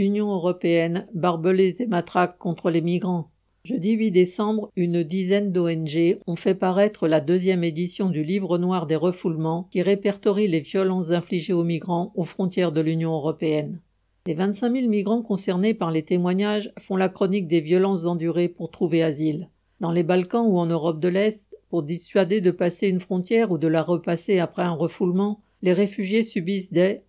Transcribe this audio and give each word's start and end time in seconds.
Union 0.00 0.32
européenne, 0.32 1.06
barbelés 1.12 1.74
et 1.78 1.86
matraques 1.86 2.38
contre 2.38 2.70
les 2.70 2.80
migrants. 2.80 3.30
Jeudi 3.64 3.92
8 3.92 4.10
décembre, 4.12 4.70
une 4.74 5.02
dizaine 5.02 5.52
d'ONG 5.52 6.18
ont 6.26 6.36
fait 6.36 6.54
paraître 6.54 7.06
la 7.06 7.20
deuxième 7.20 7.62
édition 7.62 8.08
du 8.08 8.24
Livre 8.24 8.56
noir 8.56 8.86
des 8.86 8.96
refoulements 8.96 9.68
qui 9.70 9.82
répertorie 9.82 10.48
les 10.48 10.60
violences 10.60 11.10
infligées 11.10 11.52
aux 11.52 11.64
migrants 11.64 12.12
aux 12.14 12.24
frontières 12.24 12.72
de 12.72 12.80
l'Union 12.80 13.12
européenne. 13.12 13.80
Les 14.24 14.32
25 14.32 14.74
000 14.74 14.88
migrants 14.88 15.20
concernés 15.20 15.74
par 15.74 15.90
les 15.90 16.02
témoignages 16.02 16.72
font 16.78 16.96
la 16.96 17.10
chronique 17.10 17.46
des 17.46 17.60
violences 17.60 18.06
endurées 18.06 18.48
pour 18.48 18.70
trouver 18.70 19.02
asile. 19.02 19.50
Dans 19.80 19.92
les 19.92 20.02
Balkans 20.02 20.46
ou 20.46 20.58
en 20.58 20.66
Europe 20.66 20.98
de 20.98 21.08
l'Est, 21.08 21.54
pour 21.68 21.82
dissuader 21.82 22.40
de 22.40 22.50
passer 22.50 22.88
une 22.88 23.00
frontière 23.00 23.50
ou 23.50 23.58
de 23.58 23.68
la 23.68 23.82
repasser 23.82 24.38
après 24.38 24.62
un 24.62 24.72
refoulement, 24.72 25.42
les 25.62 25.72
réfugiés 25.72 26.22
subissent 26.22 26.72
des 26.72 27.02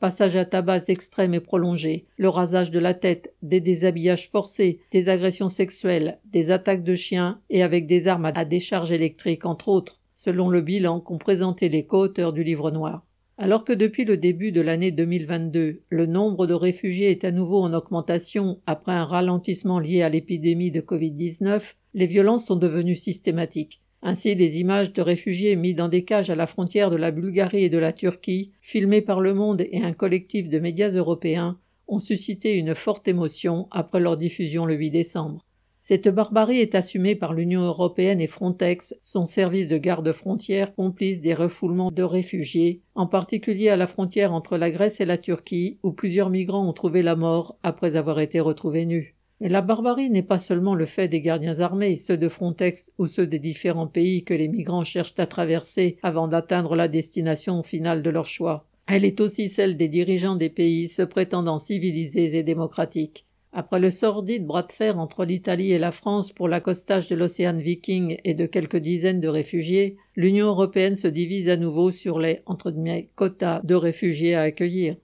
passages 0.00 0.36
à 0.36 0.44
tabac 0.44 0.88
extrêmes 0.88 1.34
et 1.34 1.40
prolongés, 1.40 2.06
le 2.16 2.28
rasage 2.28 2.70
de 2.70 2.78
la 2.78 2.94
tête, 2.94 3.34
des 3.42 3.60
déshabillages 3.60 4.28
forcés, 4.30 4.80
des 4.90 5.08
agressions 5.08 5.48
sexuelles, 5.48 6.18
des 6.24 6.50
attaques 6.50 6.84
de 6.84 6.94
chiens 6.94 7.40
et 7.50 7.62
avec 7.62 7.86
des 7.86 8.08
armes 8.08 8.24
à 8.34 8.44
décharge 8.44 8.92
électrique 8.92 9.44
entre 9.44 9.68
autres, 9.68 10.00
selon 10.14 10.48
le 10.48 10.60
bilan 10.60 11.00
qu'ont 11.00 11.18
présenté 11.18 11.68
les 11.68 11.86
co-auteurs 11.86 12.32
du 12.32 12.42
livre 12.42 12.70
noir. 12.70 13.04
Alors 13.40 13.64
que 13.64 13.72
depuis 13.72 14.04
le 14.04 14.16
début 14.16 14.50
de 14.50 14.60
l'année 14.60 14.90
2022, 14.90 15.82
le 15.88 16.06
nombre 16.06 16.48
de 16.48 16.54
réfugiés 16.54 17.12
est 17.12 17.22
à 17.22 17.30
nouveau 17.30 17.62
en 17.62 17.72
augmentation 17.72 18.58
après 18.66 18.92
un 18.92 19.04
ralentissement 19.04 19.78
lié 19.78 20.02
à 20.02 20.08
l'épidémie 20.08 20.72
de 20.72 20.80
Covid-19, 20.80 21.62
les 21.94 22.06
violences 22.06 22.46
sont 22.46 22.56
devenues 22.56 22.96
systématiques. 22.96 23.80
Ainsi, 24.02 24.34
les 24.34 24.60
images 24.60 24.92
de 24.92 25.02
réfugiés 25.02 25.56
mis 25.56 25.74
dans 25.74 25.88
des 25.88 26.04
cages 26.04 26.30
à 26.30 26.36
la 26.36 26.46
frontière 26.46 26.90
de 26.90 26.96
la 26.96 27.10
Bulgarie 27.10 27.64
et 27.64 27.70
de 27.70 27.78
la 27.78 27.92
Turquie, 27.92 28.52
filmées 28.60 29.02
par 29.02 29.20
Le 29.20 29.34
Monde 29.34 29.62
et 29.72 29.82
un 29.82 29.92
collectif 29.92 30.48
de 30.48 30.60
médias 30.60 30.90
européens, 30.90 31.58
ont 31.88 31.98
suscité 31.98 32.54
une 32.54 32.74
forte 32.74 33.08
émotion 33.08 33.66
après 33.70 34.00
leur 34.00 34.16
diffusion 34.16 34.66
le 34.66 34.74
8 34.74 34.90
décembre. 34.90 35.44
Cette 35.82 36.08
barbarie 36.08 36.60
est 36.60 36.74
assumée 36.74 37.14
par 37.14 37.32
l'Union 37.32 37.62
européenne 37.62 38.20
et 38.20 38.26
Frontex, 38.26 38.94
son 39.00 39.26
service 39.26 39.68
de 39.68 39.78
garde-frontière 39.78 40.74
complice 40.74 41.22
des 41.22 41.32
refoulements 41.32 41.90
de 41.90 42.02
réfugiés, 42.02 42.82
en 42.94 43.06
particulier 43.06 43.70
à 43.70 43.76
la 43.78 43.86
frontière 43.86 44.34
entre 44.34 44.58
la 44.58 44.70
Grèce 44.70 45.00
et 45.00 45.06
la 45.06 45.16
Turquie, 45.16 45.78
où 45.82 45.92
plusieurs 45.92 46.28
migrants 46.28 46.68
ont 46.68 46.74
trouvé 46.74 47.02
la 47.02 47.16
mort 47.16 47.56
après 47.62 47.96
avoir 47.96 48.20
été 48.20 48.38
retrouvés 48.38 48.84
nus. 48.84 49.17
La 49.40 49.62
barbarie 49.62 50.10
n'est 50.10 50.24
pas 50.24 50.40
seulement 50.40 50.74
le 50.74 50.84
fait 50.84 51.06
des 51.06 51.20
gardiens 51.20 51.60
armés, 51.60 51.96
ceux 51.96 52.16
de 52.16 52.28
Frontex 52.28 52.90
ou 52.98 53.06
ceux 53.06 53.26
des 53.28 53.38
différents 53.38 53.86
pays 53.86 54.24
que 54.24 54.34
les 54.34 54.48
migrants 54.48 54.82
cherchent 54.82 55.14
à 55.18 55.26
traverser 55.26 55.96
avant 56.02 56.26
d'atteindre 56.26 56.74
la 56.74 56.88
destination 56.88 57.62
finale 57.62 58.02
de 58.02 58.10
leur 58.10 58.26
choix. 58.26 58.66
Elle 58.88 59.04
est 59.04 59.20
aussi 59.20 59.48
celle 59.48 59.76
des 59.76 59.86
dirigeants 59.86 60.34
des 60.34 60.50
pays 60.50 60.88
se 60.88 61.02
prétendant 61.02 61.60
civilisés 61.60 62.36
et 62.36 62.42
démocratiques. 62.42 63.26
Après 63.52 63.78
le 63.78 63.90
sordide 63.90 64.44
bras 64.44 64.64
de 64.64 64.72
fer 64.72 64.98
entre 64.98 65.24
l'Italie 65.24 65.70
et 65.70 65.78
la 65.78 65.92
France 65.92 66.32
pour 66.32 66.48
l'accostage 66.48 67.08
de 67.08 67.14
l'océan 67.14 67.56
Viking 67.56 68.18
et 68.24 68.34
de 68.34 68.46
quelques 68.46 68.76
dizaines 68.76 69.20
de 69.20 69.28
réfugiés, 69.28 69.98
l'Union 70.16 70.48
européenne 70.48 70.96
se 70.96 71.06
divise 71.06 71.48
à 71.48 71.56
nouveau 71.56 71.92
sur 71.92 72.18
les 72.18 72.40
entre 72.44 72.74
quotas 73.14 73.60
de 73.62 73.74
réfugiés 73.76 74.34
à 74.34 74.42
accueillir. 74.42 74.96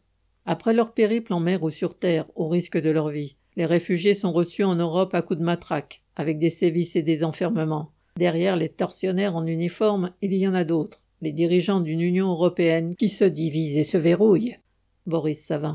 Après 0.44 0.74
leur 0.74 0.92
périple 0.92 1.32
en 1.32 1.40
mer 1.40 1.62
ou 1.62 1.70
sur 1.70 1.96
terre, 1.96 2.26
au 2.34 2.48
risque 2.48 2.78
de 2.78 2.90
leur 2.90 3.08
vie, 3.10 3.36
les 3.56 3.66
réfugiés 3.66 4.14
sont 4.14 4.32
reçus 4.32 4.64
en 4.64 4.74
Europe 4.74 5.14
à 5.14 5.22
coups 5.22 5.40
de 5.40 5.44
matraque, 5.44 6.02
avec 6.16 6.38
des 6.38 6.50
sévices 6.50 6.96
et 6.96 7.02
des 7.02 7.24
enfermements. 7.24 7.90
Derrière 8.16 8.56
les 8.56 8.68
tortionnaires 8.68 9.36
en 9.36 9.46
uniforme, 9.46 10.10
il 10.22 10.34
y 10.34 10.46
en 10.46 10.54
a 10.54 10.64
d'autres, 10.64 11.00
les 11.20 11.32
dirigeants 11.32 11.80
d'une 11.80 12.00
Union 12.00 12.28
européenne 12.30 12.94
qui 12.96 13.08
se 13.08 13.24
divisent 13.24 13.78
et 13.78 13.84
se 13.84 13.98
verrouillent. 13.98 14.58
Boris 15.06 15.44
Savin. 15.44 15.72